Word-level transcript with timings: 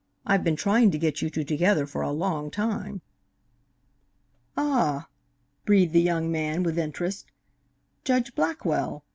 I've 0.25 0.43
been 0.43 0.55
trying 0.55 0.89
to 0.89 0.97
get 0.97 1.21
you 1.21 1.29
two 1.29 1.43
together 1.43 1.85
for 1.85 2.01
a 2.01 2.09
long 2.09 2.49
time." 2.49 3.03
"Ah!" 4.57 5.07
breathed 5.63 5.93
the 5.93 6.01
young 6.01 6.31
man, 6.31 6.63
with 6.63 6.79
interest. 6.79 7.31
"Judge 8.03 8.33
Blackwell! 8.33 9.05